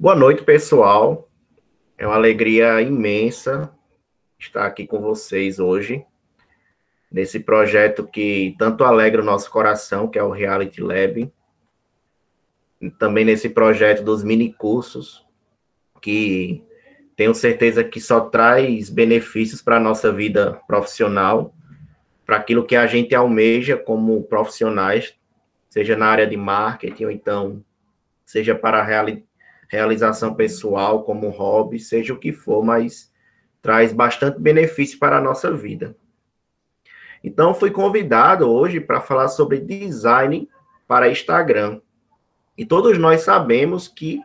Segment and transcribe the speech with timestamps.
[0.00, 1.28] Boa noite, pessoal.
[1.98, 3.70] É uma alegria imensa
[4.38, 6.02] estar aqui com vocês hoje,
[7.12, 11.30] nesse projeto que tanto alegra o nosso coração, que é o Reality Lab.
[12.80, 15.26] E também nesse projeto dos mini cursos,
[16.00, 16.64] que
[17.14, 21.54] tenho certeza que só traz benefícios para a nossa vida profissional,
[22.30, 25.16] para aquilo que a gente almeja como profissionais,
[25.68, 27.64] seja na área de marketing ou então
[28.24, 29.28] seja para a realidade
[29.68, 33.12] realização pessoal, como hobby, seja o que for, mas
[33.60, 35.96] traz bastante benefício para a nossa vida.
[37.22, 40.48] Então, fui convidado hoje para falar sobre design
[40.86, 41.80] para Instagram.
[42.56, 44.20] E todos nós sabemos que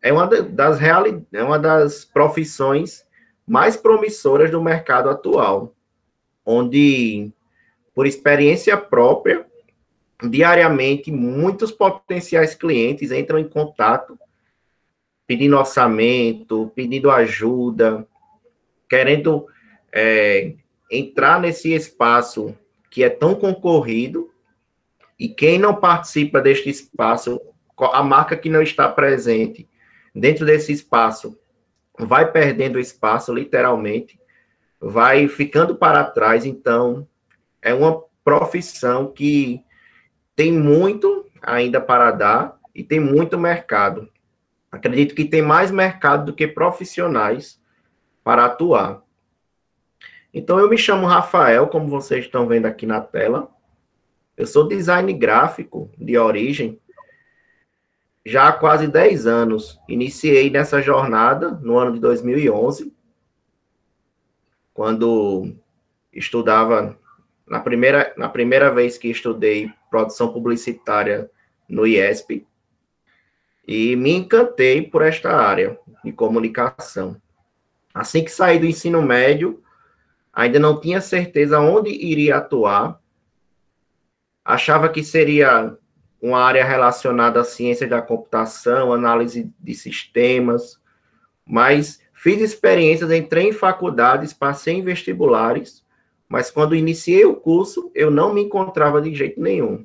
[0.00, 3.06] é uma das, reali é uma das profissões
[3.46, 5.74] mais promissoras do mercado atual,
[6.44, 7.32] onde,
[7.94, 9.46] por experiência própria,
[10.28, 14.18] diariamente muitos potenciais clientes entram em contato
[15.26, 18.06] pedindo orçamento, pedindo ajuda,
[18.88, 19.46] querendo
[19.92, 20.54] é,
[20.90, 22.54] entrar nesse espaço
[22.90, 24.30] que é tão concorrido,
[25.16, 27.40] e quem não participa deste espaço,
[27.78, 29.68] a marca que não está presente
[30.14, 31.38] dentro desse espaço,
[31.98, 34.18] vai perdendo espaço, literalmente,
[34.80, 36.44] vai ficando para trás.
[36.44, 37.06] Então,
[37.62, 39.64] é uma profissão que
[40.34, 44.08] tem muito ainda para dar e tem muito mercado.
[44.70, 47.60] Acredito que tem mais mercado do que profissionais
[48.22, 49.02] para atuar.
[50.32, 53.50] Então, eu me chamo Rafael, como vocês estão vendo aqui na tela.
[54.36, 56.80] Eu sou design gráfico de origem,
[58.24, 59.78] já há quase 10 anos.
[59.88, 62.94] Iniciei nessa jornada no ano de 2011,
[64.72, 65.52] quando
[66.12, 66.96] estudava,
[67.50, 71.28] na primeira, na primeira vez que estudei produção publicitária
[71.68, 72.46] no IESP,
[73.66, 77.20] e me encantei por esta área de comunicação.
[77.92, 79.62] Assim que saí do ensino médio,
[80.32, 83.00] ainda não tinha certeza onde iria atuar.
[84.44, 85.76] Achava que seria
[86.22, 90.80] uma área relacionada à ciência da computação, análise de sistemas,
[91.44, 95.84] mas fiz experiências, entrei em faculdades, passei em vestibulares,
[96.30, 99.84] mas quando iniciei o curso, eu não me encontrava de jeito nenhum.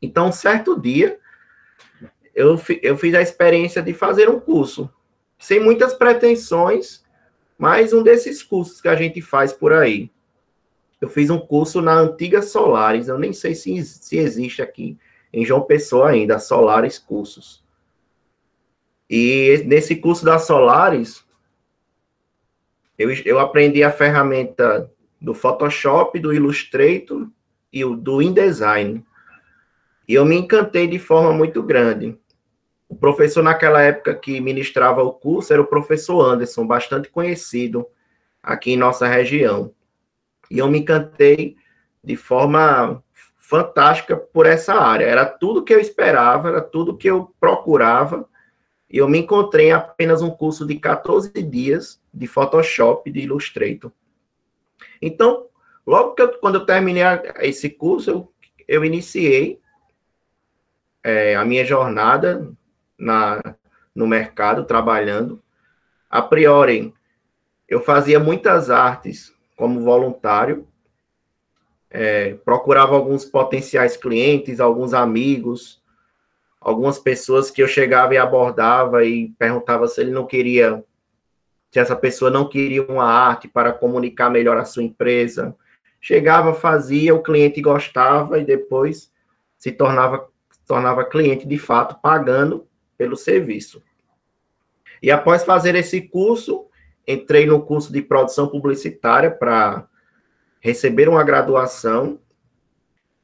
[0.00, 1.20] Então, certo dia,
[2.34, 4.90] eu, eu fiz a experiência de fazer um curso,
[5.38, 7.04] sem muitas pretensões,
[7.58, 10.10] mas um desses cursos que a gente faz por aí.
[10.98, 14.96] Eu fiz um curso na antiga Solares, eu nem sei se, se existe aqui
[15.30, 17.62] em João Pessoa ainda, Solares Cursos.
[19.10, 21.22] E nesse curso da Solares,
[22.98, 27.28] eu, eu aprendi a ferramenta do Photoshop, do Illustrator
[27.72, 29.04] e do InDesign.
[30.08, 32.18] E eu me encantei de forma muito grande.
[32.88, 37.86] O professor naquela época que ministrava o curso era o professor Anderson, bastante conhecido
[38.42, 39.72] aqui em nossa região.
[40.50, 41.56] E eu me encantei
[42.02, 43.02] de forma
[43.36, 45.04] fantástica por essa área.
[45.04, 48.28] Era tudo que eu esperava, era tudo que eu procurava.
[48.90, 53.92] E eu me encontrei em apenas um curso de 14 dias de Photoshop de Illustrator.
[55.00, 55.46] Então,
[55.86, 57.02] logo que eu, quando eu terminei
[57.40, 58.32] esse curso, eu,
[58.68, 59.60] eu iniciei
[61.02, 62.52] é, a minha jornada
[62.98, 63.40] na,
[63.94, 65.42] no mercado, trabalhando.
[66.08, 66.92] A priori,
[67.68, 70.66] eu fazia muitas artes como voluntário,
[71.90, 75.82] é, procurava alguns potenciais clientes, alguns amigos,
[76.60, 80.84] algumas pessoas que eu chegava e abordava e perguntava se ele não queria,
[81.70, 85.54] se essa pessoa não queria uma arte para comunicar melhor a sua empresa.
[86.00, 89.12] Chegava, fazia, o cliente gostava e depois
[89.56, 90.28] se tornava,
[90.66, 92.66] tornava cliente de fato, pagando
[92.98, 93.82] pelo serviço.
[95.02, 96.66] E após fazer esse curso,
[97.06, 99.86] entrei no curso de produção publicitária para
[100.60, 102.18] receber uma graduação.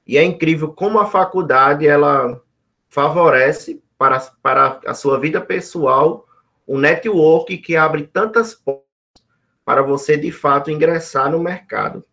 [0.07, 2.41] E é incrível como a faculdade ela
[2.89, 6.26] favorece para, para a sua vida pessoal
[6.67, 8.87] um network que abre tantas portas
[9.65, 12.05] para você de fato ingressar no mercado.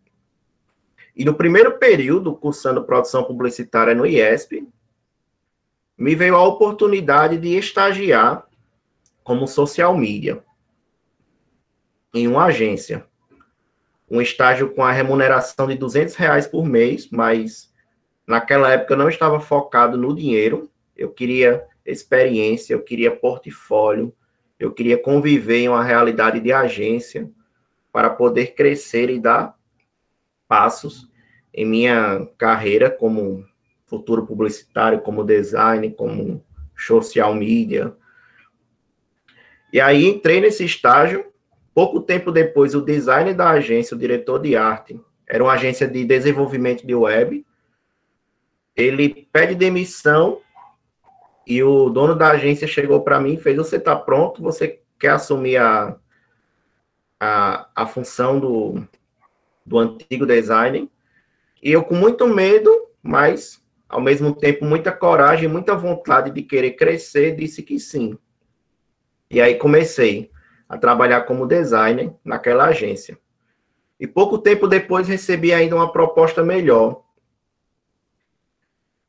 [1.16, 4.68] E no primeiro período, cursando produção publicitária no IESP,
[5.98, 8.48] me veio a oportunidade de estagiar
[9.24, 10.44] como social media
[12.14, 13.06] em uma agência.
[14.10, 17.72] Um estágio com a remuneração de 200 reais por mês, mas
[18.28, 20.70] naquela época eu não estava focado no dinheiro.
[20.96, 24.14] Eu queria experiência, eu queria portfólio,
[24.60, 27.30] eu queria conviver em uma realidade de agência
[27.92, 29.56] para poder crescer e dar
[30.48, 31.10] passos
[31.54, 33.46] em minha carreira como
[33.86, 36.44] futuro publicitário, como design, como
[36.76, 37.96] social media.
[39.72, 41.26] E aí entrei nesse estágio.
[41.74, 46.06] Pouco tempo depois, o designer da agência, o diretor de arte, era uma agência de
[46.06, 47.46] desenvolvimento de web.
[48.76, 50.42] Ele pede demissão
[51.46, 54.42] e o dono da agência chegou para mim e fez: Você está pronto?
[54.42, 55.96] Você quer assumir a,
[57.20, 58.84] a, a função do,
[59.66, 60.88] do antigo designer?
[61.62, 62.70] E eu, com muito medo,
[63.02, 68.18] mas ao mesmo tempo muita coragem, muita vontade de querer crescer, disse que sim.
[69.30, 70.32] E aí comecei
[70.68, 73.18] a trabalhar como designer naquela agência.
[74.00, 77.04] E pouco tempo depois recebi ainda uma proposta melhor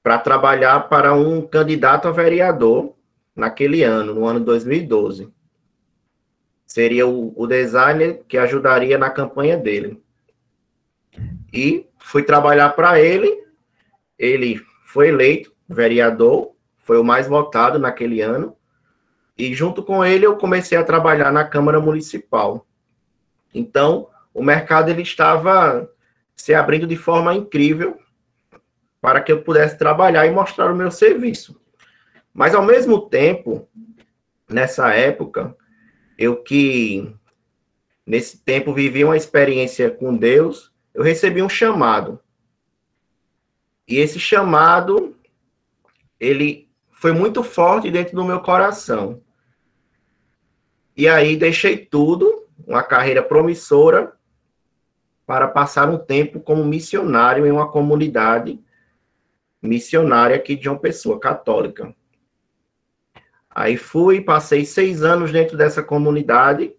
[0.05, 2.95] para trabalhar para um candidato a vereador
[3.35, 5.33] naquele ano, no ano 2012.
[6.67, 9.99] Seria o, o designer que ajudaria na campanha dele.
[11.51, 13.45] E fui trabalhar para ele.
[14.19, 18.55] Ele foi eleito vereador, foi o mais votado naquele ano.
[19.39, 22.67] E junto com ele eu comecei a trabalhar na Câmara Municipal.
[23.55, 25.91] Então, o mercado ele estava
[26.37, 28.04] se abrindo de forma incrível
[29.05, 31.61] para que eu pudesse trabalhar e mostrar o meu serviço.
[32.33, 33.69] Mas, ao mesmo tempo,
[34.49, 35.55] nessa época,
[36.17, 37.15] eu que,
[38.07, 42.19] nesse tempo, vivi uma experiência com Deus, eu recebi um chamado.
[43.87, 45.15] E esse chamado,
[46.19, 49.21] ele foi muito forte dentro do meu coração.
[50.97, 54.15] E aí deixei tudo, uma carreira promissora,
[55.27, 58.65] para passar um tempo como missionário em uma comunidade
[59.65, 61.95] missionária aqui de uma pessoa católica.
[63.51, 66.75] Aí fui, passei seis anos dentro dessa comunidade,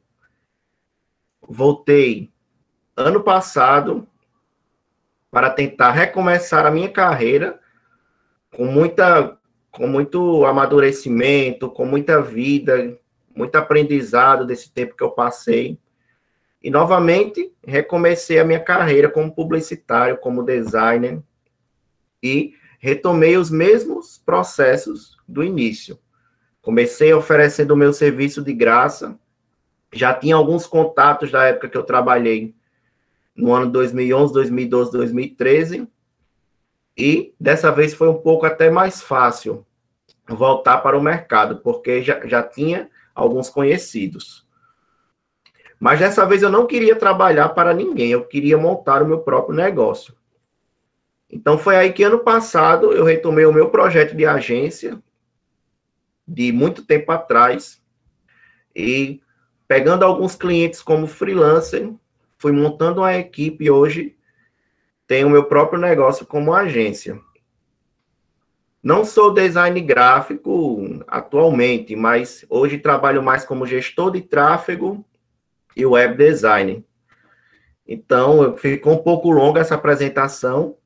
[1.41, 2.31] voltei
[2.95, 4.07] ano passado
[5.31, 7.59] para tentar recomeçar a minha carreira
[8.51, 9.37] com muita
[9.71, 12.97] com muito amadurecimento, com muita vida,
[13.35, 15.77] muito aprendizado desse tempo que eu passei.
[16.63, 21.21] E novamente recomecei a minha carreira como publicitário, como designer
[22.23, 22.53] e
[22.85, 25.97] retomei os mesmos processos do início.
[26.61, 29.17] Comecei oferecendo o meu serviço de graça.
[29.91, 32.53] Já tinha alguns contatos da época que eu trabalhei
[33.35, 35.87] no ano 2011, 2012, 2013.
[36.95, 39.65] E dessa vez foi um pouco até mais fácil
[40.27, 44.45] voltar para o mercado, porque já, já tinha alguns conhecidos.
[45.79, 49.55] Mas dessa vez eu não queria trabalhar para ninguém, eu queria montar o meu próprio
[49.55, 50.13] negócio.
[51.35, 55.03] Então foi aí que ano passado eu retomei o meu projeto de agência
[56.25, 57.83] de muito tempo atrás
[58.73, 59.21] e
[59.67, 61.91] pegando alguns clientes como freelancer,
[62.37, 64.15] fui montando uma equipe e hoje
[65.05, 67.19] tenho o meu próprio negócio como agência.
[68.81, 75.03] Não sou design gráfico atualmente, mas hoje trabalho mais como gestor de tráfego
[75.75, 76.85] e web design.
[77.85, 80.77] Então, ficou um pouco longa essa apresentação,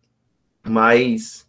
[0.64, 1.48] mas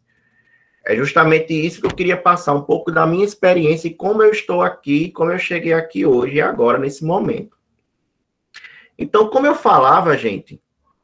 [0.85, 4.31] é justamente isso que eu queria passar, um pouco da minha experiência e como eu
[4.31, 7.57] estou aqui, como eu cheguei aqui hoje e agora, nesse momento.
[8.99, 10.61] Então, como eu falava, gente,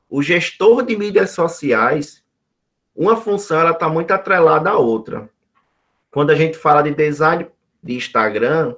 [0.08, 2.25] o gestor de mídias sociais,
[2.94, 5.29] uma função ela está muito atrelada à outra.
[6.10, 7.46] Quando a gente fala de design
[7.82, 8.75] de Instagram,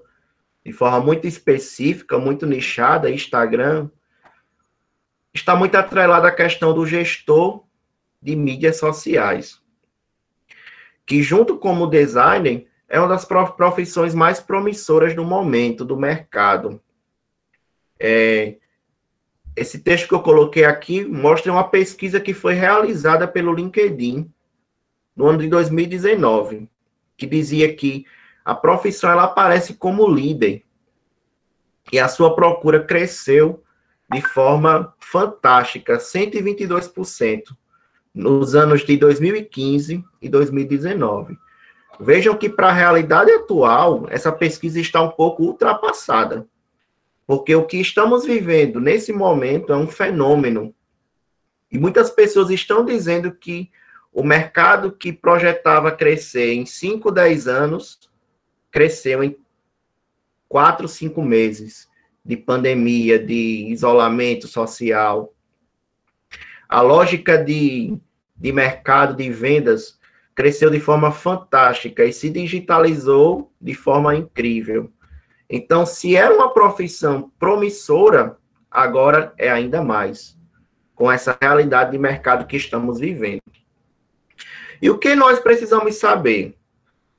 [0.65, 3.89] de forma muito específica, muito nichada, Instagram
[5.33, 7.65] está muito atrelada à questão do gestor
[8.21, 9.63] de mídias sociais,
[11.07, 16.81] que junto como designer é uma das profissões mais promissoras no momento do mercado.
[17.99, 18.57] É,
[19.55, 24.33] esse texto que eu coloquei aqui mostra uma pesquisa que foi realizada pelo LinkedIn
[25.15, 26.69] no ano de 2019,
[27.17, 28.07] que dizia que
[28.45, 30.65] a profissão ela aparece como líder
[31.93, 33.63] e a sua procura cresceu
[34.11, 37.57] de forma fantástica, 122%
[38.15, 41.37] nos anos de 2015 e 2019.
[42.01, 46.47] Vejam que, para a realidade atual, essa pesquisa está um pouco ultrapassada.
[47.27, 50.75] Porque o que estamos vivendo nesse momento é um fenômeno.
[51.71, 53.71] E muitas pessoas estão dizendo que
[54.13, 58.01] o mercado que projetava crescer em 5, 10 anos,
[58.71, 59.37] cresceu em
[60.49, 61.89] 4, 5 meses
[62.25, 65.35] de pandemia, de isolamento social.
[66.69, 67.99] A lógica de
[68.39, 69.99] de mercado de vendas
[70.35, 74.93] cresceu de forma fantástica e se digitalizou de forma incrível.
[75.51, 78.37] Então, se era uma profissão promissora,
[78.71, 80.39] agora é ainda mais,
[80.95, 83.43] com essa realidade de mercado que estamos vivendo.
[84.81, 86.57] E o que nós precisamos saber?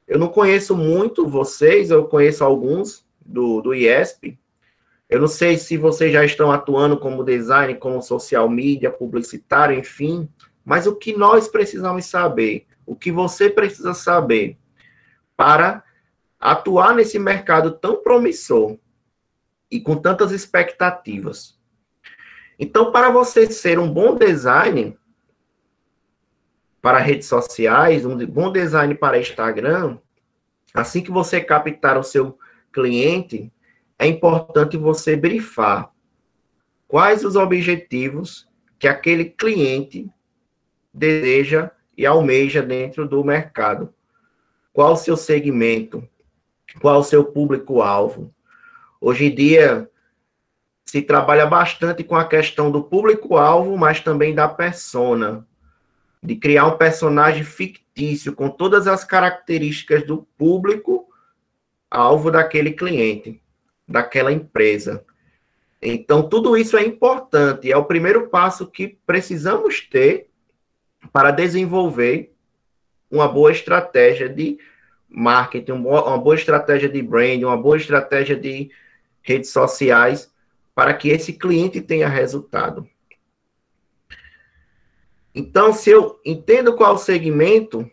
[0.07, 4.39] Eu não conheço muito vocês, eu conheço alguns do, do IESP.
[5.09, 10.29] Eu não sei se vocês já estão atuando como design, como social media, publicitário, enfim.
[10.63, 14.57] Mas o que nós precisamos saber, o que você precisa saber
[15.35, 15.83] para
[16.39, 18.77] atuar nesse mercado tão promissor
[19.71, 21.59] e com tantas expectativas.
[22.57, 24.97] Então, para você ser um bom design,
[26.81, 29.97] para redes sociais, um bom design para Instagram,
[30.73, 32.37] assim que você captar o seu
[32.71, 33.51] cliente,
[33.99, 35.91] é importante você brifar
[36.87, 38.47] quais os objetivos
[38.79, 40.09] que aquele cliente
[40.93, 43.93] deseja e almeja dentro do mercado.
[44.71, 46.07] Qual o seu segmento?
[46.81, 48.33] Qual o seu público-alvo?
[49.01, 49.89] Hoje em dia,
[50.85, 55.45] se trabalha bastante com a questão do público-alvo, mas também da persona
[56.23, 61.07] de criar um personagem fictício com todas as características do público
[61.89, 63.41] alvo daquele cliente,
[63.89, 65.03] daquela empresa.
[65.81, 70.29] Então, tudo isso é importante, é o primeiro passo que precisamos ter
[71.11, 72.33] para desenvolver
[73.09, 74.59] uma boa estratégia de
[75.07, 78.69] marketing, uma boa estratégia de branding, uma boa estratégia de
[79.23, 80.31] redes sociais,
[80.75, 82.87] para que esse cliente tenha resultado.
[85.33, 87.89] Então, se eu entendo qual segmento,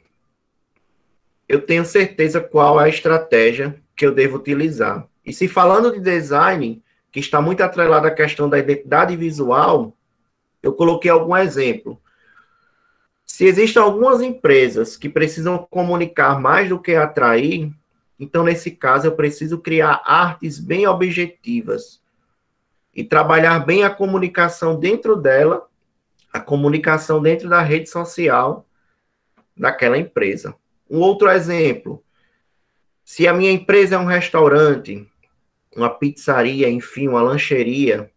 [1.48, 5.08] eu tenho certeza qual é a estratégia que eu devo utilizar.
[5.26, 9.92] E se falando de design, que está muito atrelado à questão da identidade visual,
[10.62, 12.00] eu coloquei algum exemplo.
[13.26, 17.72] Se existem algumas empresas que precisam comunicar mais do que atrair,
[18.18, 22.00] então nesse caso eu preciso criar artes bem objetivas
[22.94, 25.66] e trabalhar bem a comunicação dentro dela
[26.36, 28.66] a comunicação dentro da rede social
[29.56, 30.54] daquela empresa.
[30.88, 32.02] Um outro exemplo,
[33.04, 35.10] se a minha empresa é um restaurante,
[35.76, 38.10] uma pizzaria, enfim, uma lancheria,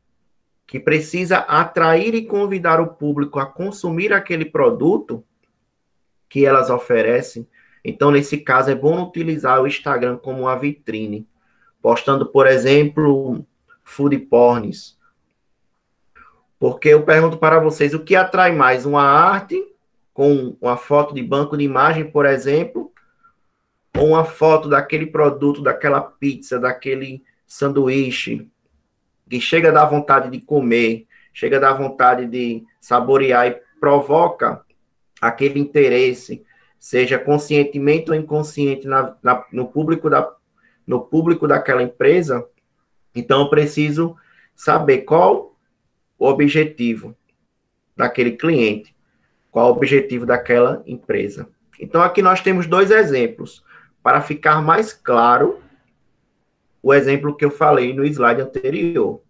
[0.65, 5.23] que precisa atrair e convidar o público a consumir aquele produto
[6.29, 7.47] que elas oferecem,
[7.83, 11.27] então, nesse caso, é bom utilizar o Instagram como uma vitrine,
[11.81, 13.45] postando, por exemplo,
[13.83, 14.99] food porns,
[16.59, 18.85] porque eu pergunto para vocês, o que atrai mais?
[18.85, 19.55] Uma arte
[20.13, 22.91] com uma foto de banco de imagem, por exemplo,
[23.97, 28.47] ou uma foto daquele produto, daquela pizza, daquele sanduíche,
[29.27, 34.63] que chega a dar vontade de comer, chega a dar vontade de saborear e provoca
[35.19, 36.45] aquele interesse,
[36.79, 40.31] seja conscientemente ou inconsciente na, na, no, público da,
[40.85, 42.47] no público daquela empresa,
[43.15, 44.15] então eu preciso
[44.55, 45.57] saber qual
[46.17, 47.15] o objetivo
[47.97, 48.95] daquele cliente,
[49.49, 51.49] qual o objetivo daquela empresa.
[51.79, 53.63] Então, aqui nós temos dois exemplos,
[54.03, 55.59] para ficar mais claro
[56.81, 59.21] o exemplo que eu falei no slide anterior.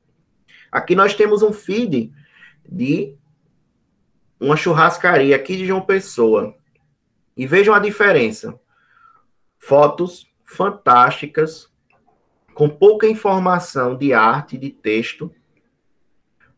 [0.72, 2.12] Aqui nós temos um feed
[2.68, 3.16] de
[4.40, 6.56] uma churrascaria aqui de João Pessoa.
[7.36, 8.60] E vejam a diferença.
[9.58, 11.70] Fotos fantásticas,
[12.54, 15.34] com pouca informação de arte, de texto,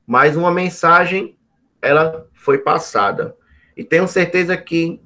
[0.05, 1.38] mas uma mensagem
[1.81, 3.36] ela foi passada.
[3.75, 5.01] E tenho certeza que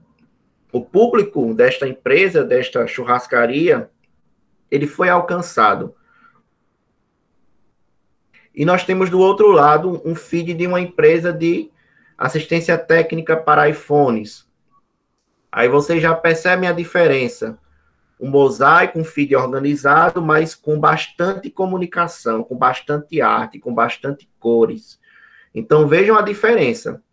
[0.71, 3.89] o público desta empresa, desta churrascaria,
[4.69, 5.95] ele foi alcançado.
[8.53, 11.69] E nós temos do outro lado um feed de uma empresa de
[12.17, 14.47] assistência técnica para iPhones.
[15.51, 17.57] Aí vocês já percebem a diferença.
[18.17, 24.99] Um mosaico, um feed organizado, mas com bastante comunicação, com bastante arte, com bastante cores.
[25.53, 27.03] Então vejam a diferença.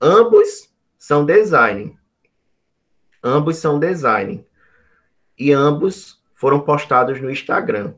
[0.00, 1.96] Ambos são design.
[3.22, 4.44] Ambos são design.
[5.38, 7.94] E ambos foram postados no Instagram.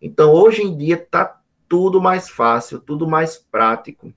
[0.00, 1.38] Então, hoje em dia, está
[1.68, 4.10] tudo mais fácil, tudo mais prático.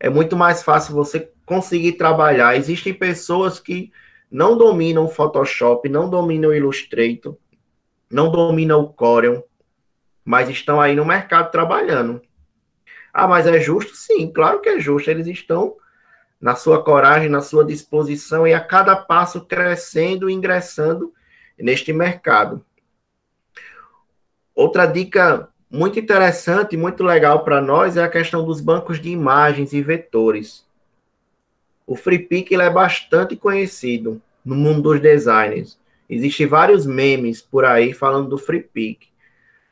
[0.00, 2.56] É muito mais fácil você conseguir trabalhar.
[2.56, 3.92] Existem pessoas que
[4.30, 7.36] não dominam o Photoshop, não dominam o Illustrator,
[8.10, 9.46] não dominam o Corel,
[10.24, 12.22] mas estão aí no mercado trabalhando.
[13.12, 13.94] Ah, mas é justo?
[13.94, 15.10] Sim, claro que é justo.
[15.10, 15.76] Eles estão
[16.40, 21.12] na sua coragem, na sua disposição e a cada passo crescendo e ingressando
[21.58, 22.64] neste mercado.
[24.54, 29.72] Outra dica muito interessante, muito legal para nós é a questão dos bancos de imagens
[29.72, 30.64] e vetores.
[31.86, 35.78] O FreePic é bastante conhecido no mundo dos designers.
[36.08, 39.08] Existem vários memes por aí falando do FreePic.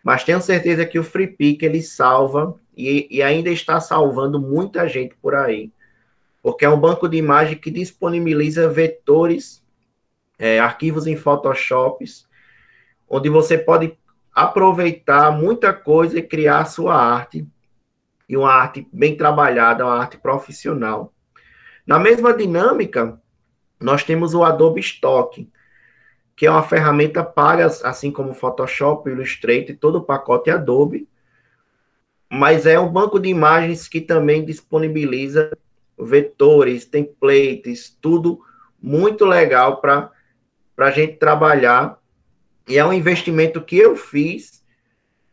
[0.02, 5.14] Mas tenho certeza que o FreePic ele salva e, e ainda está salvando muita gente
[5.23, 5.71] por aí.
[6.44, 9.64] Porque é um banco de imagem que disponibiliza vetores,
[10.38, 12.04] é, arquivos em Photoshop,
[13.08, 13.96] onde você pode
[14.30, 17.48] aproveitar muita coisa e criar sua arte,
[18.28, 21.14] e uma arte bem trabalhada, uma arte profissional.
[21.86, 23.18] Na mesma dinâmica,
[23.80, 25.50] nós temos o Adobe Stock,
[26.36, 31.08] que é uma ferramenta paga, assim como o Photoshop, Illustrator e todo o pacote Adobe,
[32.28, 35.50] mas é um banco de imagens que também disponibiliza
[35.98, 38.40] vetores, templates, tudo
[38.80, 40.10] muito legal para
[40.76, 41.98] a gente trabalhar.
[42.68, 44.64] E é um investimento que eu fiz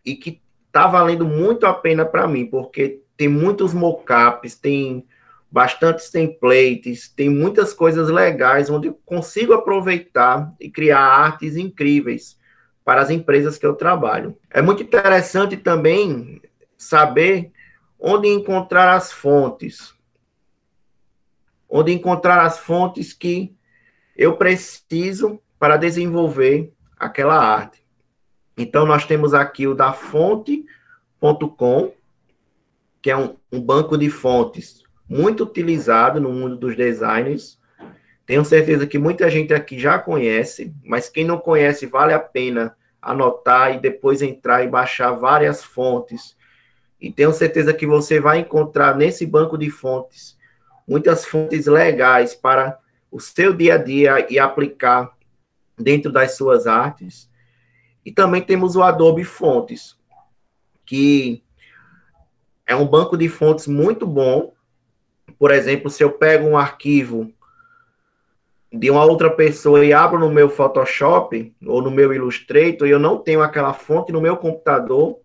[0.06, 5.06] e que está valendo muito a pena para mim, porque tem muitos mockups, tem
[5.52, 12.40] bastantes templates, tem muitas coisas legais onde eu consigo aproveitar e criar artes incríveis
[12.86, 14.38] para as empresas que eu trabalho.
[14.50, 16.42] É muito interessante também
[16.78, 17.52] saber
[18.00, 19.94] onde encontrar as fontes.
[21.72, 23.56] Onde encontrar as fontes que
[24.16, 27.82] eu preciso para desenvolver aquela arte.
[28.58, 31.94] Então, nós temos aqui o da fonte.com,
[33.02, 37.60] que é um, um banco de fontes muito utilizado no mundo dos designers.
[38.26, 42.76] Tenho certeza que muita gente aqui já conhece, mas quem não conhece, vale a pena
[43.02, 46.36] anotar e depois entrar e baixar várias fontes.
[47.00, 50.40] E tenho certeza que você vai encontrar nesse banco de fontes
[50.88, 52.78] muitas fontes legais para
[53.12, 55.12] o seu dia a dia e aplicar
[55.78, 57.30] dentro das suas artes.
[58.06, 59.98] E também temos o Adobe Fontes,
[60.86, 61.44] que
[62.66, 64.54] é um banco de fontes muito bom
[65.42, 67.34] por exemplo, se eu pego um arquivo
[68.72, 73.00] de uma outra pessoa e abro no meu Photoshop ou no meu Illustrator e eu
[73.00, 75.20] não tenho aquela fonte no meu computador,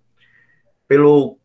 [0.88, 1.38] pelo,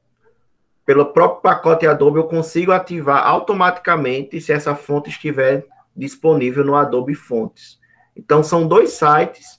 [0.91, 7.15] pelo próprio pacote Adobe eu consigo ativar automaticamente se essa fonte estiver disponível no Adobe
[7.15, 7.80] Fontes.
[8.13, 9.58] Então são dois sites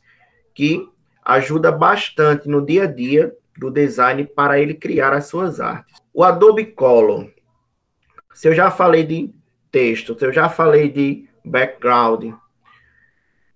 [0.54, 0.86] que
[1.24, 5.96] ajuda bastante no dia a dia do design para ele criar as suas artes.
[6.12, 7.30] O Adobe Color
[8.34, 9.34] se eu já falei de
[9.70, 12.34] texto, se eu já falei de background,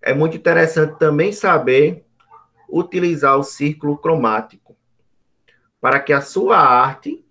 [0.01, 2.07] é muito interessante também saber
[2.71, 4.75] utilizar o círculo cromático
[5.79, 7.26] para que a sua arte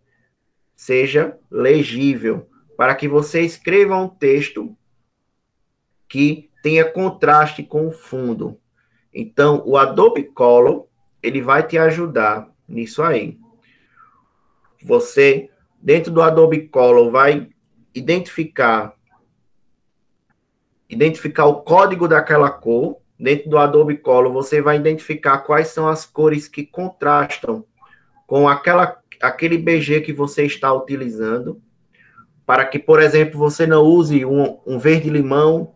[0.86, 4.78] seja legível, para que você escreva um texto
[6.08, 8.60] que tenha contraste com o fundo.
[9.12, 10.88] Então, o Adobe Color,
[11.24, 13.40] ele vai te ajudar nisso aí.
[14.84, 15.50] Você
[15.82, 17.50] dentro do Adobe Color vai
[17.94, 18.96] identificar
[20.88, 22.98] identificar o código daquela cor.
[23.18, 27.66] Dentro do Adobe Color, você vai identificar quais são as cores que contrastam
[28.26, 31.62] com aquela, aquele BG que você está utilizando,
[32.46, 35.74] para que, por exemplo, você não use um, um verde-limão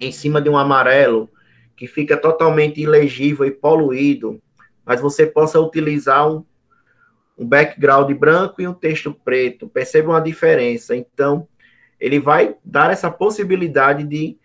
[0.00, 1.28] em cima de um amarelo,
[1.76, 4.40] que fica totalmente ilegível e poluído,
[4.84, 6.44] mas você possa utilizar um,
[7.36, 9.68] um background branco e um texto preto.
[9.68, 10.96] Percebam a diferença.
[10.96, 11.46] Então,
[12.00, 14.38] ele vai dar essa possibilidade de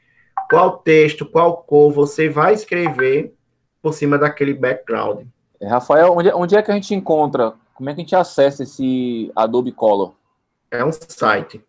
[0.50, 3.34] qual texto, qual cor você vai escrever
[3.82, 5.26] por cima daquele background.
[5.62, 7.54] É, Rafael, onde, onde é que a gente encontra?
[7.76, 10.14] Como é que a gente acessa esse Adobe Color?
[10.72, 11.64] É um site.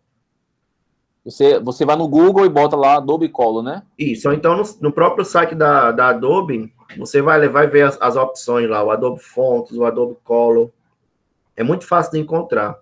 [1.23, 3.83] Você, você vai no Google e bota lá Adobe Color, né?
[3.97, 8.15] Isso, então no, no próprio site da, da Adobe, você vai, vai ver as, as
[8.15, 10.69] opções lá, o Adobe Fonts, o Adobe Color,
[11.55, 12.77] é muito fácil de encontrar.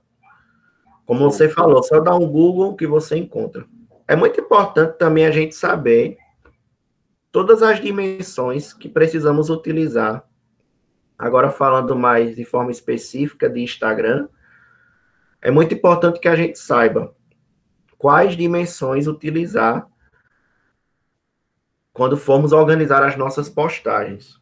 [1.06, 3.65] Como você falou, só dá um Google que você encontra.
[4.08, 6.17] É muito importante também a gente saber
[7.32, 10.26] todas as dimensões que precisamos utilizar.
[11.22, 14.28] Agora, falando mais de forma específica de Instagram,
[15.40, 17.16] é muito importante que a gente saiba
[17.96, 19.88] quais dimensões utilizar
[21.94, 24.42] quando formos organizar as nossas postagens.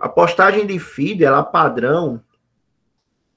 [0.00, 2.20] A postagem de feed, ela padrão,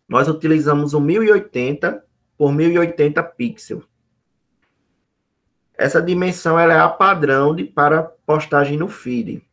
[0.09, 2.03] nós utilizamos o 1080
[2.39, 3.85] por 1080 pixels.
[5.75, 9.45] Essa dimensão ela é a padrão de, para postagem no feed.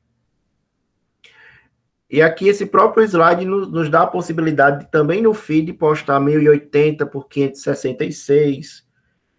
[2.11, 6.19] E aqui esse próprio slide nos, nos, dá a possibilidade de também no feed postar
[6.19, 8.87] 1080 por 566,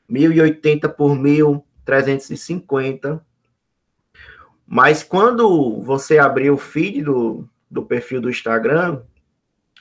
[0.07, 3.25] 1080 por 1350.
[4.67, 9.01] Mas quando você abrir o feed do, do perfil do Instagram,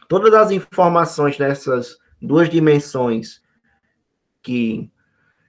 [0.08, 3.42] todas as informações nessas duas dimensões
[4.42, 4.90] que,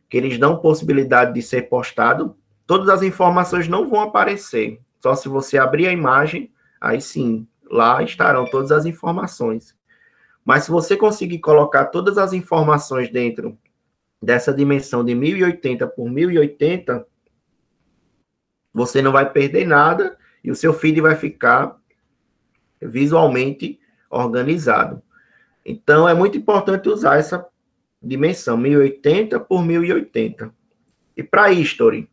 [0.10, 2.36] que eles dão possibilidade de ser postado,
[2.68, 4.82] todas as informações não vão aparecer.
[5.02, 9.76] Só se você abrir a imagem, aí sim lá estarão todas as informações.
[10.44, 13.58] Mas se você conseguir colocar todas as informações dentro
[14.22, 17.06] dessa dimensão de 1080 por 1080,
[18.74, 21.78] você não vai perder nada e o seu feed vai ficar
[22.82, 25.02] visualmente organizado.
[25.66, 27.46] Então é muito importante usar essa
[28.02, 30.54] dimensão 1080 por 1080.
[31.16, 32.10] E para history,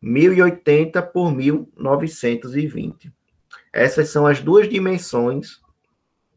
[0.00, 3.12] 1080 por 1920.
[3.72, 5.60] Essas são as duas dimensões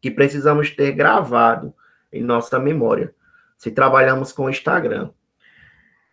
[0.02, 1.74] que precisamos ter gravado
[2.12, 3.14] em nossa memória,
[3.58, 5.10] se trabalhamos com o Instagram.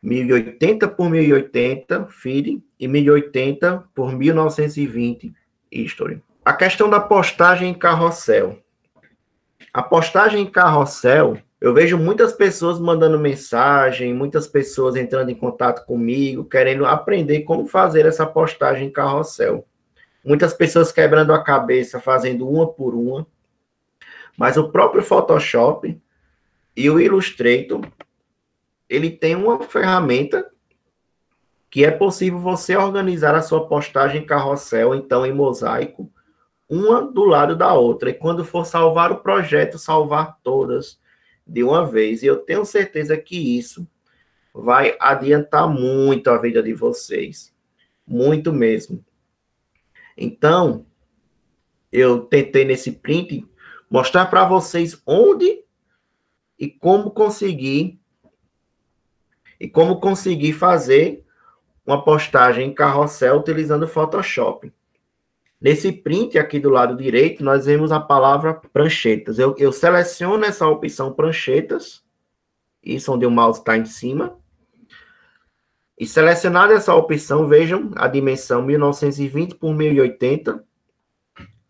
[0.02, 5.34] 1080 por 1080 feed e 1080 por 1920
[5.70, 6.22] history.
[6.42, 8.58] A questão da postagem em carrossel.
[9.72, 15.84] A postagem em carrossel, eu vejo muitas pessoas mandando mensagem, muitas pessoas entrando em contato
[15.84, 19.66] comigo, querendo aprender como fazer essa postagem em carrossel.
[20.24, 23.26] Muitas pessoas quebrando a cabeça, fazendo uma por uma.
[24.36, 26.00] Mas o próprio Photoshop
[26.76, 27.80] e o Illustrator
[28.88, 30.50] ele tem uma ferramenta
[31.70, 36.10] que é possível você organizar a sua postagem em carrossel, então em mosaico,
[36.68, 38.10] uma do lado da outra.
[38.10, 40.98] E quando for salvar o projeto, salvar todas
[41.46, 42.22] de uma vez.
[42.22, 43.86] E eu tenho certeza que isso
[44.52, 47.54] vai adiantar muito a vida de vocês.
[48.04, 49.04] Muito mesmo.
[50.20, 50.84] Então,
[51.90, 53.48] eu tentei nesse print
[53.90, 55.64] mostrar para vocês onde
[56.58, 57.98] e como conseguir
[59.58, 61.24] e como conseguir fazer
[61.86, 64.70] uma postagem em carrossel utilizando Photoshop.
[65.60, 69.38] Nesse print aqui do lado direito, nós vemos a palavra pranchetas.
[69.38, 72.02] Eu, eu seleciono essa opção pranchetas,
[72.82, 74.38] isso onde o mouse está em cima.
[76.00, 80.64] E selecionada essa opção, vejam a dimensão 1920 por 1080,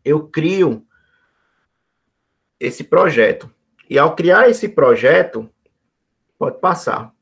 [0.05, 0.87] eu crio
[2.61, 3.53] esse projeto.
[3.89, 5.51] E ao criar esse projeto,
[6.39, 7.13] pode passar.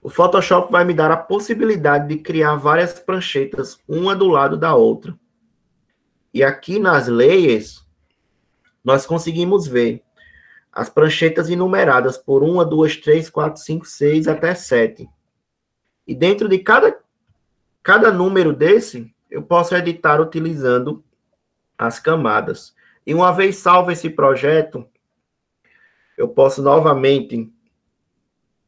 [0.00, 4.74] O Photoshop vai me dar a possibilidade de criar várias pranchetas, uma do lado da
[4.74, 5.14] outra.
[6.32, 7.86] E aqui nas layers,
[8.82, 10.02] nós conseguimos ver
[10.72, 15.08] as pranchetas enumeradas por 1, 2, 3, 4, 5, 6 até 7.
[16.06, 16.98] E dentro de cada,
[17.82, 21.04] cada número desse, eu posso editar utilizando
[21.76, 22.74] as camadas.
[23.06, 24.86] E uma vez salvo esse projeto,
[26.16, 27.52] eu posso novamente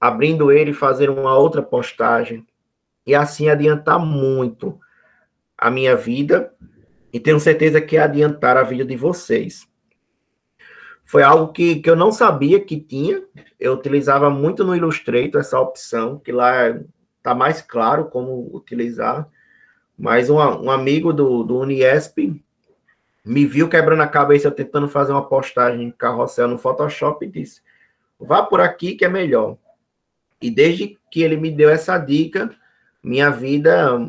[0.00, 2.44] abrindo ele, fazer uma outra postagem
[3.06, 4.80] e assim adiantar muito
[5.56, 6.52] a minha vida
[7.12, 9.64] e tenho certeza que é adiantar a vida de vocês.
[11.12, 13.22] Foi algo que, que eu não sabia que tinha,
[13.60, 16.70] eu utilizava muito no Illustrator essa opção, que lá
[17.18, 19.28] está mais claro como utilizar,
[19.98, 22.16] mas um, um amigo do, do Uniesp
[23.22, 27.60] me viu quebrando a cabeça tentando fazer uma postagem carrossel no Photoshop e disse,
[28.18, 29.58] vá por aqui que é melhor.
[30.40, 32.56] E desde que ele me deu essa dica,
[33.02, 34.00] minha vida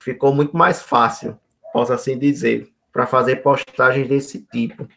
[0.00, 1.38] ficou muito mais fácil,
[1.72, 4.88] posso assim dizer, para fazer postagens desse tipo.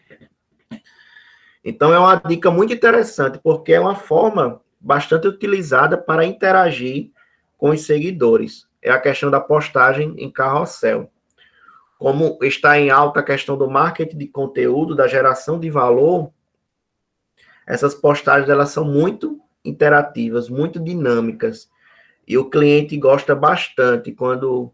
[1.63, 7.11] Então é uma dica muito interessante, porque é uma forma bastante utilizada para interagir
[7.57, 8.67] com os seguidores.
[8.81, 11.11] É a questão da postagem em carrossel.
[11.97, 16.31] Como está em alta a questão do marketing de conteúdo, da geração de valor,
[17.67, 21.69] essas postagens elas são muito interativas, muito dinâmicas.
[22.25, 24.73] E o cliente gosta bastante quando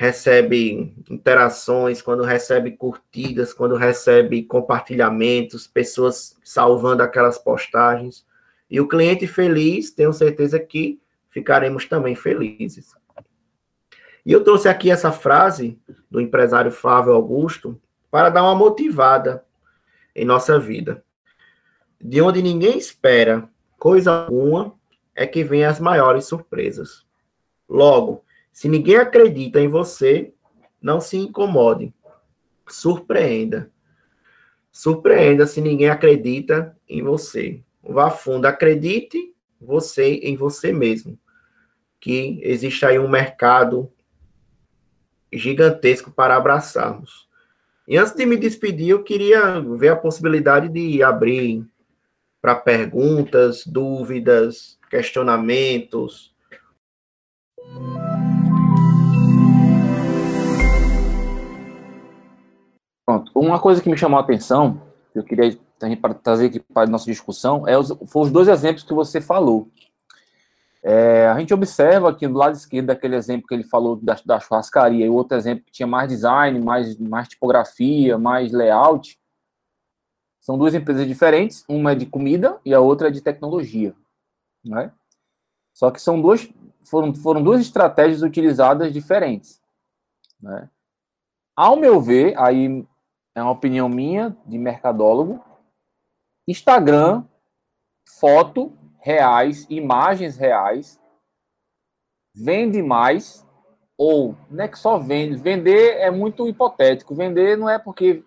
[0.00, 8.24] recebe interações, quando recebe curtidas, quando recebe compartilhamentos, pessoas salvando aquelas postagens.
[8.70, 12.94] E o cliente feliz, tenho certeza que ficaremos também felizes.
[14.24, 15.76] E eu trouxe aqui essa frase
[16.08, 17.76] do empresário Flávio Augusto
[18.08, 19.44] para dar uma motivada
[20.14, 21.02] em nossa vida.
[22.00, 24.78] De onde ninguém espera coisa alguma
[25.12, 27.04] é que vem as maiores surpresas.
[27.68, 28.24] Logo,
[28.58, 30.32] se ninguém acredita em você,
[30.82, 31.94] não se incomode.
[32.68, 33.70] Surpreenda.
[34.72, 37.62] Surpreenda se ninguém acredita em você.
[37.80, 41.16] Vá fundo, acredite você em você mesmo.
[42.00, 43.92] Que existe aí um mercado
[45.32, 47.28] gigantesco para abraçarmos.
[47.86, 51.64] E antes de me despedir, eu queria ver a possibilidade de abrir
[52.42, 56.34] para perguntas, dúvidas, questionamentos.
[63.38, 65.56] Uma coisa que me chamou a atenção, que eu queria
[66.22, 69.68] trazer aqui para a nossa discussão, é os, foram os dois exemplos que você falou.
[70.82, 74.40] É, a gente observa aqui do lado esquerdo daquele exemplo que ele falou da, da
[74.40, 79.18] churrascaria e o outro exemplo que tinha mais design, mais, mais tipografia, mais layout.
[80.40, 83.94] São duas empresas diferentes, uma é de comida e a outra é de tecnologia.
[84.64, 84.92] Né?
[85.74, 86.48] Só que são duas,
[86.84, 89.60] foram, foram duas estratégias utilizadas diferentes.
[90.40, 90.68] Né?
[91.54, 92.84] Ao meu ver, aí
[93.38, 95.42] é uma opinião minha, de mercadólogo,
[96.46, 97.24] Instagram,
[98.18, 101.00] foto reais, imagens reais,
[102.34, 103.46] vende mais,
[103.96, 108.24] ou não é que só vende, vender é muito hipotético, vender não é porque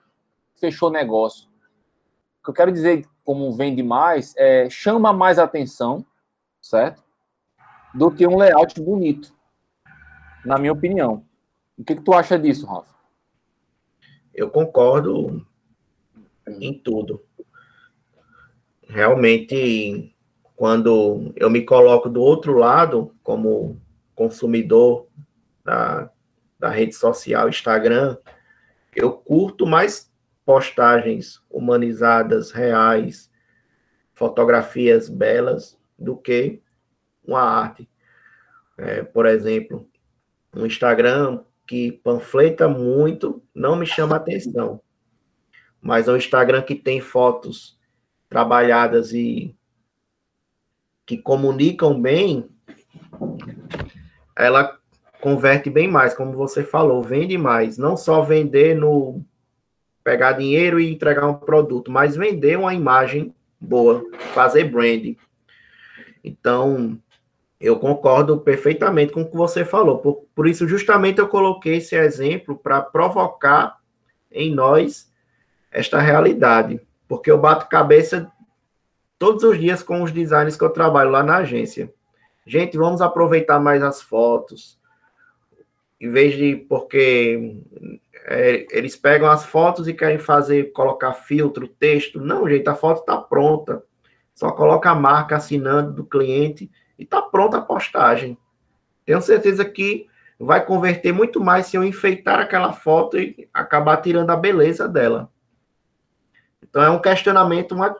[0.55, 1.49] fechou negócio.
[2.39, 6.05] O que eu quero dizer como vende mais é chama mais atenção,
[6.61, 7.03] certo?
[7.93, 9.33] Do que um layout bonito,
[10.45, 11.25] na minha opinião.
[11.77, 13.00] O que, que tu acha disso, Rafa?
[14.33, 15.45] Eu concordo
[16.47, 17.23] em tudo.
[18.87, 20.15] Realmente,
[20.55, 23.81] quando eu me coloco do outro lado, como
[24.15, 25.07] consumidor
[25.63, 26.09] da,
[26.59, 28.17] da rede social Instagram,
[28.95, 30.11] eu curto mais
[30.45, 33.31] postagens humanizadas, reais,
[34.13, 36.61] fotografias belas, do que
[37.25, 37.89] uma arte.
[38.77, 39.87] É, por exemplo,
[40.55, 44.81] um Instagram que panfleta muito não me chama atenção.
[45.81, 47.79] Mas é um Instagram que tem fotos
[48.27, 49.55] trabalhadas e
[51.05, 52.49] que comunicam bem,
[54.37, 54.77] ela
[55.21, 57.77] converte bem mais, como você falou, vende mais.
[57.77, 59.23] Não só vender no
[60.03, 64.03] pegar dinheiro e entregar um produto, mas vender uma imagem boa,
[64.33, 65.15] fazer branding.
[66.21, 67.01] Então,
[67.61, 69.99] eu concordo perfeitamente com o que você falou.
[69.99, 73.77] Por, por isso, justamente, eu coloquei esse exemplo para provocar
[74.31, 75.11] em nós
[75.71, 76.81] esta realidade.
[77.07, 78.31] Porque eu bato cabeça
[79.19, 81.93] todos os dias com os designers que eu trabalho lá na agência.
[82.47, 84.79] Gente, vamos aproveitar mais as fotos.
[85.99, 86.55] Em vez de.
[86.55, 87.61] Porque
[88.25, 92.19] é, eles pegam as fotos e querem fazer, colocar filtro, texto.
[92.19, 93.83] Não, gente, a foto está pronta.
[94.33, 98.37] Só coloca a marca assinando do cliente e está pronta a postagem.
[99.03, 100.07] Tenho certeza que
[100.39, 105.31] vai converter muito mais se eu enfeitar aquela foto e acabar tirando a beleza dela.
[106.61, 107.97] Então é um questionamento, uma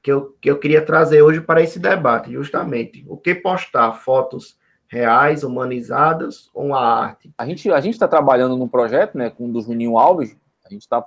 [0.00, 3.04] que eu, que eu queria trazer hoje para esse debate, justamente.
[3.08, 3.92] O que postar?
[3.94, 7.32] Fotos reais, humanizadas ou uma arte?
[7.36, 10.82] A gente a está trabalhando num projeto né, com o do Juninho Alves, a gente
[10.82, 11.04] está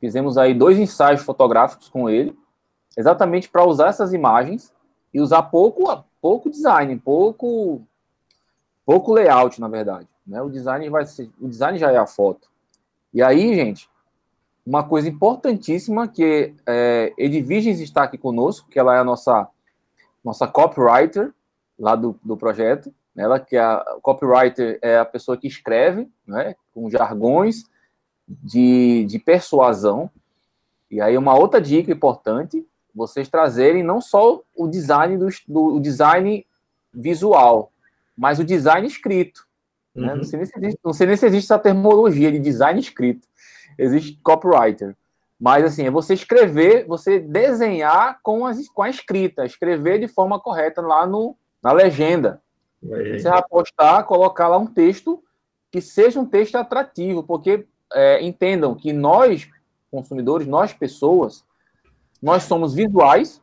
[0.00, 2.34] fizemos aí dois ensaios fotográficos com ele,
[2.96, 4.72] exatamente para usar essas imagens
[5.12, 7.82] e usar pouco, pouco design, pouco,
[8.84, 10.08] pouco layout, na verdade.
[10.26, 10.40] Né?
[10.42, 12.48] O design vai ser, o design já é a foto.
[13.12, 13.88] E aí, gente,
[14.64, 19.48] uma coisa importantíssima que é, Edviges está aqui conosco, que ela é a nossa,
[20.22, 21.32] nossa copywriter
[21.78, 22.92] lá do, do projeto.
[23.16, 27.64] Ela que é a copywriter é a pessoa que escreve, né, com jargões
[28.28, 30.10] de, de persuasão.
[30.90, 35.80] E aí uma outra dica importante, vocês trazerem não só o design do, do o
[35.80, 36.46] design
[36.92, 37.72] visual,
[38.16, 39.46] mas o design escrito.
[39.94, 40.12] Né?
[40.12, 40.16] Uhum.
[40.18, 43.28] Não, sei existe, não sei nem se existe essa terminologia de design escrito
[43.80, 44.96] existe copywriter.
[45.38, 50.38] Mas, assim, é você escrever, você desenhar com, as, com a escrita, escrever de forma
[50.38, 52.42] correta lá no, na legenda.
[52.82, 55.22] Você vai postar, colocar lá um texto
[55.70, 59.48] que seja um texto atrativo, porque é, entendam que nós,
[59.90, 61.44] consumidores, nós, pessoas,
[62.20, 63.40] nós somos visuais,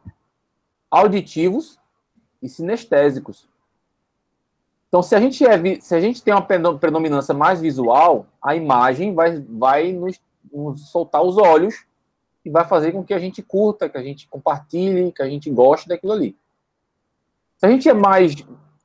[0.90, 1.80] auditivos
[2.42, 3.48] e sinestésicos.
[4.88, 6.42] Então, se a gente, é, se a gente tem uma
[6.78, 10.20] predominância mais visual, a imagem vai, vai nos,
[10.52, 11.86] nos, soltar os olhos
[12.46, 15.50] e vai fazer com que a gente curta, que a gente compartilhe, que a gente
[15.50, 16.38] goste daquilo ali.
[17.58, 18.36] Se a gente é mais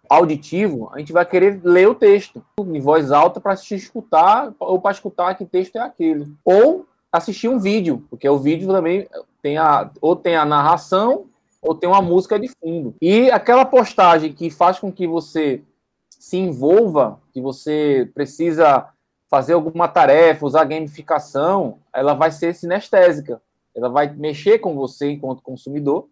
[0.09, 4.91] auditivo, a gente vai querer ler o texto em voz alta para escutar ou para
[4.91, 6.35] escutar que texto é aquele.
[6.45, 9.07] Ou assistir um vídeo, porque o vídeo também
[9.43, 11.27] tem a ou tem a narração
[11.61, 12.95] ou tem uma música de fundo.
[13.01, 15.63] E aquela postagem que faz com que você
[16.09, 18.89] se envolva, que você precisa
[19.29, 23.41] fazer alguma tarefa, usar gamificação, ela vai ser sinestésica.
[23.75, 26.09] Ela vai mexer com você enquanto consumidor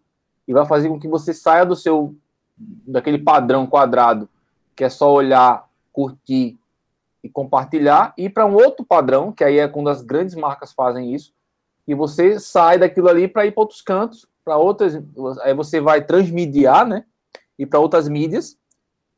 [0.47, 2.15] e vai fazer com que você saia do seu
[2.57, 4.29] daquele padrão quadrado,
[4.75, 6.57] que é só olhar, curtir
[7.23, 11.13] e compartilhar, e para um outro padrão, que aí é quando as grandes marcas fazem
[11.13, 11.33] isso,
[11.91, 14.95] e você sai daquilo ali para ir para outros cantos, para outras,
[15.41, 17.03] aí você vai transmediar, né?
[17.59, 18.57] E para outras mídias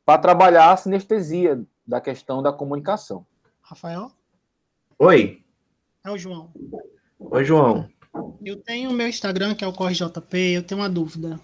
[0.04, 3.24] para trabalhar a sinestesia da questão da comunicação.
[3.62, 4.10] Rafael?
[4.98, 5.40] Oi.
[6.04, 6.52] É o João.
[7.18, 7.88] Oi, João.
[8.44, 11.40] Eu tenho o meu Instagram, que é o CorreJP, eu tenho uma dúvida.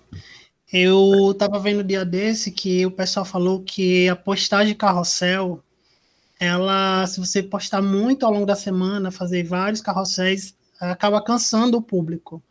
[0.73, 5.63] Eu estava vendo dia desse que o pessoal falou que a postagem carrossel,
[6.41, 11.83] ela, se você postar muito ao longo da semana, fazer vários carrosséis, acaba cansando o
[11.83, 12.43] público.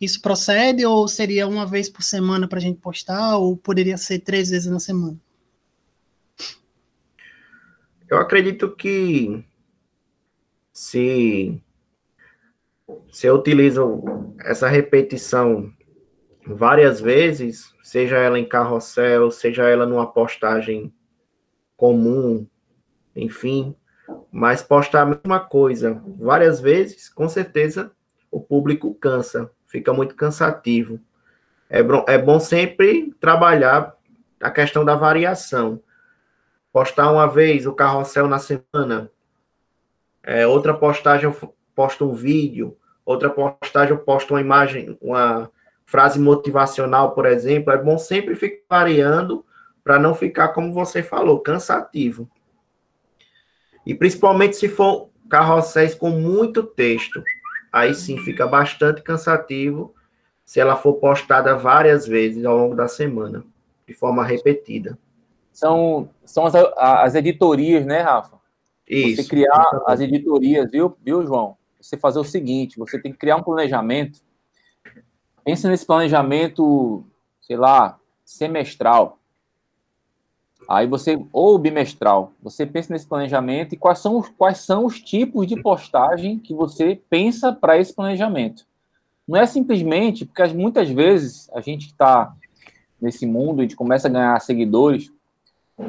[0.00, 4.20] Isso procede ou seria uma vez por semana para a gente postar, ou poderia ser
[4.20, 5.16] três vezes na semana?
[8.08, 9.44] Eu acredito que
[10.72, 11.62] se,
[13.10, 14.02] se eu utilizo
[14.40, 15.72] essa repetição
[16.46, 20.92] várias vezes, seja ela em carrossel, seja ela numa postagem
[21.76, 22.46] comum,
[23.14, 23.74] enfim,
[24.30, 27.92] mas postar a mesma coisa várias vezes, com certeza
[28.30, 30.98] o público cansa, fica muito cansativo.
[31.68, 33.94] É bom, é bom sempre trabalhar
[34.40, 35.80] a questão da variação.
[36.72, 39.10] Postar uma vez o carrossel na semana,
[40.22, 45.50] é, outra postagem eu posto um vídeo, outra postagem eu posto uma imagem, uma
[45.84, 47.72] frase motivacional, por exemplo.
[47.72, 49.44] É bom sempre ficar variando
[49.84, 52.30] para não ficar, como você falou, cansativo.
[53.84, 57.22] E principalmente se for carrosséis com muito texto.
[57.72, 59.94] Aí sim fica bastante cansativo
[60.44, 63.42] se ela for postada várias vezes ao longo da semana,
[63.86, 64.98] de forma repetida.
[65.52, 68.38] São, são as, as editorias, né, Rafa?
[68.86, 69.22] Isso.
[69.22, 71.56] Você criar as editorias, viu, viu, João?
[71.80, 74.20] Você fazer o seguinte: você tem que criar um planejamento.
[75.44, 77.04] Pense nesse planejamento,
[77.40, 79.18] sei lá, semestral.
[80.68, 85.00] Aí você, ou bimestral, você pensa nesse planejamento e quais são, os, quais são os
[85.00, 88.64] tipos de postagem que você pensa para esse planejamento.
[89.26, 92.34] Não é simplesmente, porque muitas vezes a gente está
[93.00, 95.12] nesse mundo, a gente começa a ganhar seguidores,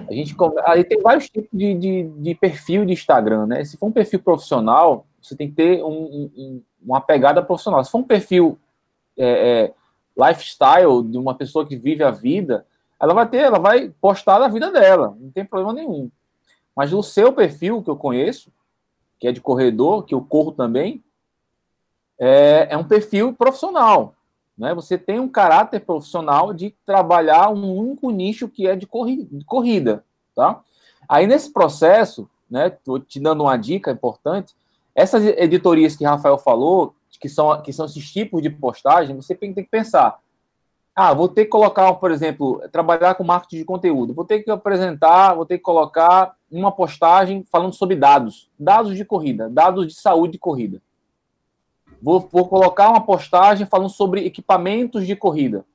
[0.10, 3.64] a gente aí tem vários tipos de, de, de, perfil de Instagram, né?
[3.64, 7.84] Se for um perfil profissional, você tem que ter um, um, uma pegada profissional.
[7.84, 8.58] Se for um perfil
[9.18, 9.72] é,
[10.18, 12.66] é, lifestyle de uma pessoa que vive a vida,
[13.04, 16.10] ela vai ter, ela vai postar da vida dela, não tem problema nenhum.
[16.74, 18.50] Mas o seu perfil que eu conheço,
[19.20, 21.04] que é de corredor, que eu corro também,
[22.18, 24.16] é, é um perfil profissional.
[24.58, 24.74] Né?
[24.74, 29.28] Você tem um caráter profissional de trabalhar um único nicho que é de corrida.
[29.38, 30.62] De corrida tá?
[31.08, 32.72] Aí nesse processo, né,
[33.06, 34.56] te dando uma dica importante,
[34.96, 39.54] essas editorias que Rafael falou, que são, que são esses tipos de postagem, você tem
[39.54, 40.20] que pensar,
[40.96, 44.14] ah, vou ter que colocar, por exemplo, trabalhar com marketing de conteúdo.
[44.14, 49.04] Vou ter que apresentar, vou ter que colocar uma postagem falando sobre dados, dados de
[49.04, 50.80] corrida, dados de saúde de corrida.
[52.00, 55.66] Vou, vou colocar uma postagem falando sobre equipamentos de corrida.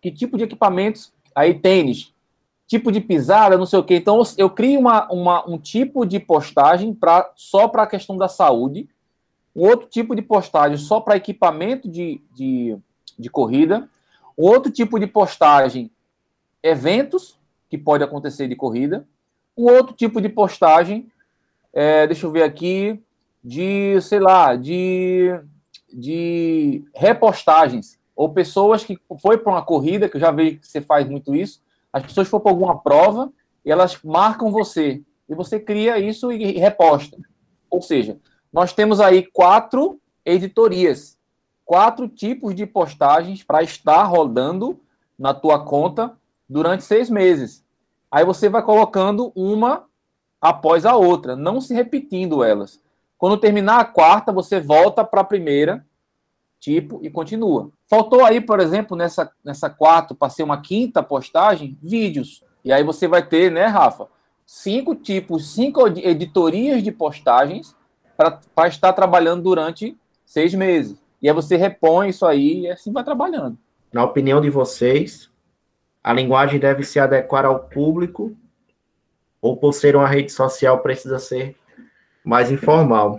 [0.00, 1.12] Que tipo de equipamentos?
[1.34, 2.14] Aí tênis,
[2.68, 3.96] tipo de pisada, não sei o quê.
[3.96, 8.28] Então eu crio uma, uma um tipo de postagem para só para a questão da
[8.28, 8.88] saúde,
[9.56, 12.76] um outro tipo de postagem só para equipamento de, de,
[13.18, 13.88] de corrida
[14.36, 15.90] Outro tipo de postagem,
[16.62, 19.06] eventos que pode acontecer de corrida.
[19.56, 21.10] Um outro tipo de postagem,
[21.72, 23.02] é, deixa eu ver aqui,
[23.42, 25.30] de, sei lá, de,
[25.92, 27.98] de repostagens.
[28.14, 31.34] Ou pessoas que foi para uma corrida, que eu já vejo que você faz muito
[31.34, 33.32] isso, as pessoas foram para alguma prova
[33.64, 35.02] e elas marcam você.
[35.28, 37.16] E você cria isso e reposta.
[37.70, 38.18] Ou seja,
[38.52, 41.15] nós temos aí quatro editorias
[41.66, 44.80] quatro tipos de postagens para estar rodando
[45.18, 46.16] na tua conta
[46.48, 47.64] durante seis meses.
[48.10, 49.84] Aí você vai colocando uma
[50.40, 52.80] após a outra, não se repetindo elas.
[53.18, 55.84] Quando terminar a quarta, você volta para a primeira
[56.60, 57.70] tipo e continua.
[57.88, 62.42] Faltou aí, por exemplo, nessa, nessa quarta, para ser uma quinta postagem, vídeos.
[62.64, 64.06] E aí você vai ter, né, Rafa,
[64.44, 67.74] cinco tipos, cinco editorias de postagens
[68.16, 70.96] para estar trabalhando durante seis meses.
[71.26, 73.58] E aí você repõe isso aí e assim vai trabalhando.
[73.92, 75.28] Na opinião de vocês,
[76.00, 78.36] a linguagem deve se adequar ao público
[79.40, 81.56] ou por ser uma rede social precisa ser
[82.24, 83.18] mais informal?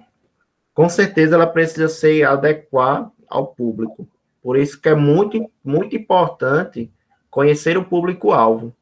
[0.73, 4.07] Com certeza ela precisa se adequar ao público.
[4.41, 6.89] Por isso que é muito, muito importante
[7.29, 8.73] conhecer o público-alvo.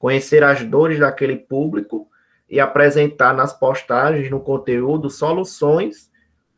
[0.00, 2.08] Conhecer as dores daquele público
[2.48, 6.09] e apresentar nas postagens, no conteúdo, soluções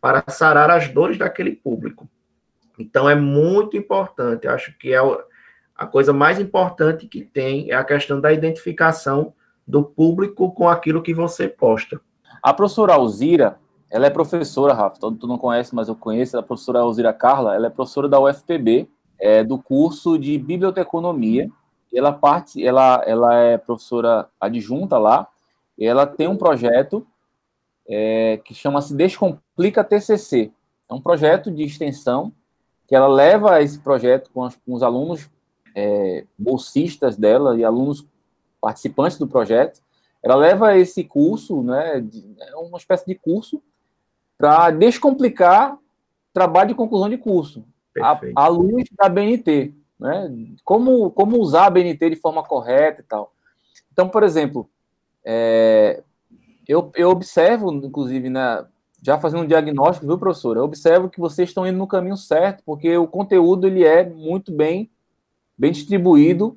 [0.02, 2.08] para sarar as dores daquele público.
[2.76, 4.98] Então é muito importante, acho que é
[5.76, 9.32] a coisa mais importante que tem é a questão da identificação
[9.64, 12.00] do público com aquilo que você posta.
[12.42, 16.80] A professora Alzira, ela é professora, Rafa, tu não conhece, mas eu conheço, a professora
[16.80, 18.88] Alzira Carla, ela é professora da UFPB,
[19.20, 21.48] é, do curso de biblioteconomia,
[21.94, 25.28] ela parte, ela, ela é professora adjunta lá,
[25.78, 27.06] ela tem um projeto
[27.88, 30.52] é, que chama-se Descomplica TCC.
[30.88, 32.32] É um projeto de extensão
[32.86, 35.30] que ela leva esse projeto com os, com os alunos
[35.74, 38.06] é, bolsistas dela e alunos
[38.60, 39.80] participantes do projeto,
[40.22, 42.04] ela leva esse curso, né,
[42.38, 43.60] é uma espécie de curso
[44.38, 45.76] para descomplicar
[46.32, 47.64] trabalho de conclusão de curso,
[48.36, 50.32] à luz da BNT, né?
[50.64, 53.32] Como, como usar a BNT de forma correta e tal.
[53.92, 54.68] Então, por exemplo,
[55.24, 56.02] é,
[56.66, 58.64] eu, eu observo, inclusive, né,
[59.02, 60.56] já fazendo um diagnóstico, viu, professor?
[60.56, 64.52] Eu observo que vocês estão indo no caminho certo, porque o conteúdo ele é muito
[64.52, 64.90] bem,
[65.58, 66.56] bem distribuído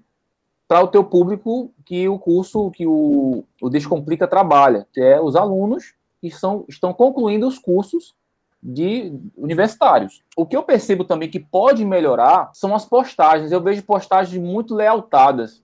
[0.68, 5.36] para o teu público que o curso, que o, o Descomplica trabalha, que é os
[5.36, 8.16] alunos que são, estão concluindo os cursos
[8.62, 10.24] de universitários.
[10.36, 13.52] O que eu percebo também que pode melhorar são as postagens.
[13.52, 15.64] Eu vejo postagens muito lealtadas,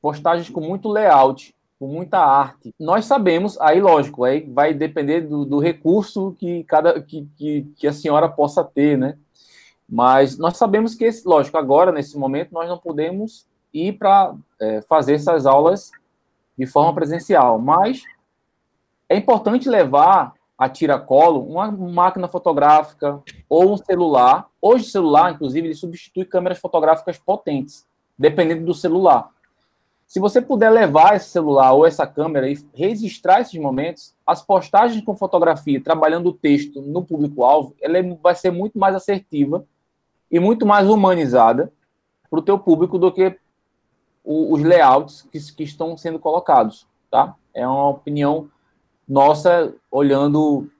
[0.00, 2.72] postagens com muito layout, com muita arte.
[2.78, 7.88] Nós sabemos, aí lógico, aí vai depender do, do recurso que cada que, que, que,
[7.88, 9.18] a senhora possa ter, né?
[9.88, 14.80] Mas nós sabemos que, esse, lógico, agora nesse momento nós não podemos ir para é,
[14.82, 15.90] fazer essas aulas
[16.56, 18.04] de forma presencial, mas
[19.08, 24.46] é importante levar a tiracolo uma máquina fotográfica ou um celular.
[24.60, 27.84] Hoje, o celular, inclusive, ele substitui câmeras fotográficas potentes,
[28.16, 29.32] dependendo do celular.
[30.12, 35.02] Se você puder levar esse celular ou essa câmera e registrar esses momentos, as postagens
[35.02, 39.64] com fotografia, trabalhando o texto no público-alvo, ela é, vai ser muito mais assertiva
[40.30, 41.72] e muito mais humanizada
[42.28, 43.38] para o teu público do que
[44.22, 47.34] o, os layouts que, que estão sendo colocados, tá?
[47.54, 48.50] É uma opinião
[49.08, 50.70] nossa olhando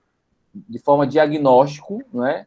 [0.53, 2.45] de forma diagnóstico, né,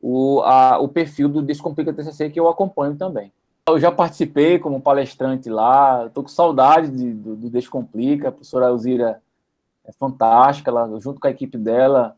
[0.00, 3.32] o, a, o perfil do Descomplica TCC que eu acompanho também.
[3.68, 8.68] Eu já participei como palestrante lá, estou com saudade de, do, do, Descomplica, a professora
[8.68, 9.22] Alzira
[9.84, 12.16] é fantástica, ela, junto com a equipe dela,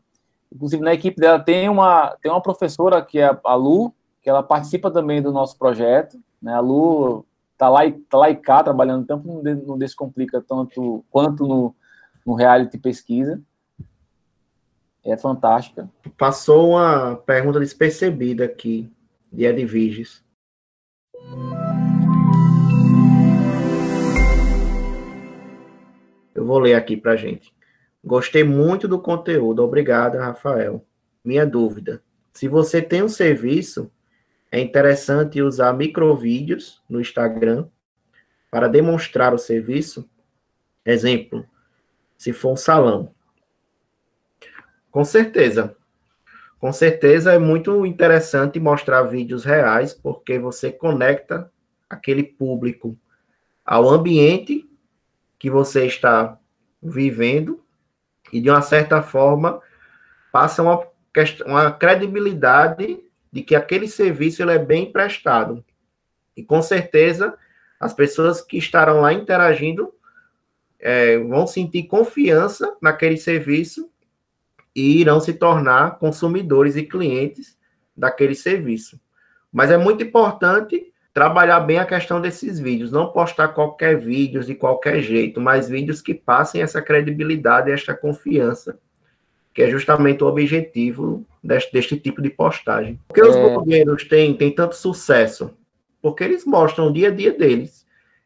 [0.51, 4.41] inclusive na equipe dela tem uma, tem uma professora que é a Lu, que ela
[4.41, 7.25] participa também do nosso projeto, né, a Lu
[7.61, 11.75] está lá, tá lá e cá, trabalhando tanto no, no Descomplica tanto, quanto no,
[12.25, 13.39] no reality pesquisa.
[15.03, 15.89] É fantástica.
[16.17, 18.91] Passou uma pergunta despercebida aqui,
[19.31, 20.17] de Edviges.
[20.17, 20.30] Eu
[26.51, 27.53] vou ler aqui para gente.
[28.03, 29.63] Gostei muito do conteúdo.
[29.63, 30.85] Obrigado, Rafael.
[31.23, 33.89] Minha dúvida: se você tem um serviço,
[34.51, 37.67] é interessante usar microvídeos no Instagram
[38.49, 40.09] para demonstrar o serviço?
[40.85, 41.45] Exemplo:
[42.17, 43.15] se for um salão.
[44.91, 45.73] Com certeza.
[46.59, 51.49] Com certeza é muito interessante mostrar vídeos reais, porque você conecta
[51.89, 52.97] aquele público
[53.65, 54.69] ao ambiente
[55.39, 56.37] que você está
[56.81, 57.63] vivendo
[58.31, 59.61] e, de uma certa forma,
[60.31, 60.87] passa uma,
[61.45, 62.99] uma credibilidade
[63.31, 65.63] de que aquele serviço ele é bem prestado.
[66.35, 67.37] E, com certeza,
[67.79, 69.93] as pessoas que estarão lá interagindo
[70.79, 73.89] é, vão sentir confiança naquele serviço
[74.75, 77.57] e irão se tornar consumidores e clientes
[77.95, 78.99] daquele serviço.
[79.51, 84.55] Mas é muito importante trabalhar bem a questão desses vídeos, não postar qualquer vídeo de
[84.55, 88.79] qualquer jeito, mas vídeos que passem essa credibilidade e esta confiança,
[89.53, 92.99] que é justamente o objetivo deste, deste tipo de postagem.
[93.07, 93.25] Por que é...
[93.25, 95.51] os blogueiros têm, têm tanto sucesso?
[96.01, 97.81] Porque eles mostram o dia a dia deles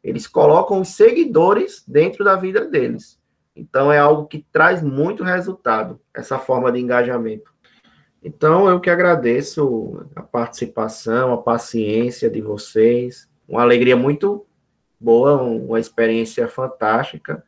[0.06, 3.20] eles colocam os seguidores dentro da vida deles.
[3.56, 7.52] Então é algo que traz muito resultado, essa forma de engajamento.
[8.26, 14.44] Então eu que agradeço a participação, a paciência de vocês, uma alegria muito
[15.00, 17.46] boa, uma experiência fantástica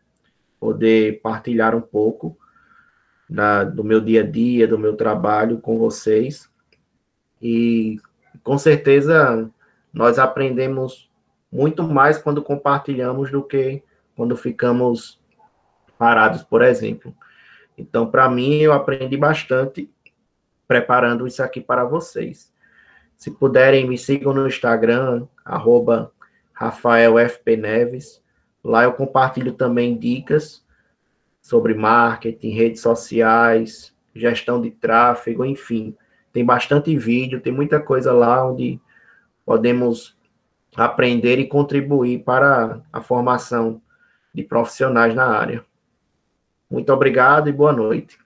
[0.59, 2.37] poder partilhar um pouco
[3.27, 6.47] da, do meu dia a dia, do meu trabalho com vocês.
[7.41, 7.99] E
[8.43, 9.49] com certeza
[9.91, 11.09] nós aprendemos
[11.51, 13.81] muito mais quando compartilhamos do que
[14.15, 15.19] quando ficamos
[15.97, 17.15] parados, por exemplo.
[17.75, 19.89] Então, para mim, eu aprendi bastante
[20.67, 22.51] preparando isso aqui para vocês.
[23.15, 26.11] Se puderem, me sigam no Instagram, arroba
[26.53, 28.21] RafaelFPNeves.
[28.63, 30.63] Lá eu compartilho também dicas
[31.41, 35.95] sobre marketing, redes sociais, gestão de tráfego, enfim.
[36.33, 38.79] Tem bastante vídeo, tem muita coisa lá onde
[39.45, 40.17] podemos
[40.75, 43.81] aprender e contribuir para a formação
[44.33, 45.65] de profissionais na área.
[46.69, 48.19] Muito obrigado e boa noite.